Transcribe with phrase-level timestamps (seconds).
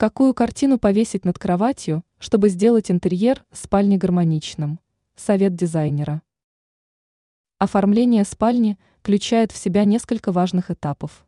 [0.00, 4.78] Какую картину повесить над кроватью, чтобы сделать интерьер спальни гармоничным?
[5.16, 6.22] Совет дизайнера.
[7.58, 11.26] Оформление спальни включает в себя несколько важных этапов.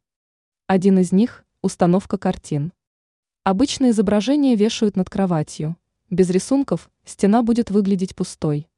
[0.69, 2.73] Один из них– установка картин.
[3.43, 5.77] Обычно изображения вешают над кроватью.
[6.09, 8.69] Без рисунков стена будет выглядеть пустой.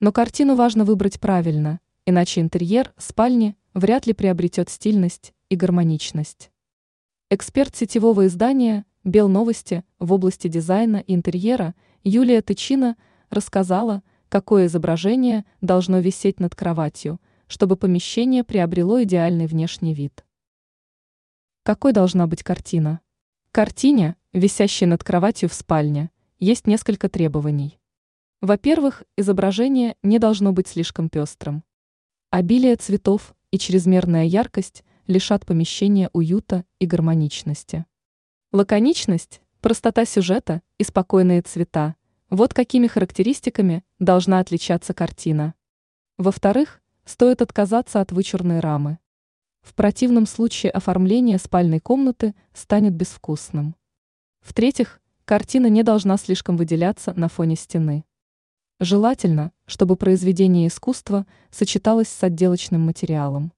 [0.00, 6.50] Но картину важно выбрать правильно, иначе интерьер спальни вряд ли приобретет стильность и гармоничность.
[7.30, 12.96] Эксперт сетевого издания «Бел новости» в области дизайна и интерьера Юлия Тычина
[13.30, 20.24] рассказала, какое изображение должно висеть над кроватью, чтобы помещение приобрело идеальный внешний вид.
[21.62, 23.00] Какой должна быть картина?
[23.54, 26.10] картине, висящей над кроватью в спальне,
[26.40, 27.78] есть несколько требований.
[28.40, 31.62] Во-первых, изображение не должно быть слишком пестрым.
[32.30, 37.86] Обилие цветов и чрезмерная яркость лишат помещения уюта и гармоничности.
[38.54, 41.96] Лаконичность, простота сюжета и спокойные цвета–
[42.30, 45.54] вот какими характеристиками должна отличаться картина.
[46.18, 49.00] Во-вторых, стоит отказаться от вычурной рамы.
[49.62, 53.74] В противном случае оформление спальной комнаты станет безвкусным.
[54.40, 58.04] В-третьих, картина не должна слишком выделяться на фоне стены.
[58.78, 63.52] Желательно, чтобы произведение искусства сочеталось с отделочным материалом.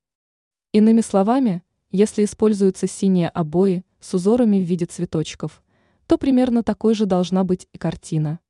[0.72, 5.62] Иными словами, если используются синие обои с узорами в виде цветочков,
[6.06, 8.40] то примерно такой же должна быть и картина.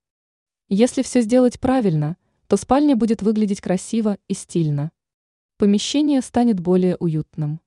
[0.68, 2.16] Если все сделать правильно,
[2.48, 4.92] то спальня будет выглядеть красиво и стильно.
[5.58, 7.60] Помещение станет более уютным.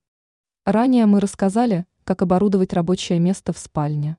[0.64, 4.16] Ранее мы рассказали, как оборудовать рабочее место в спальне.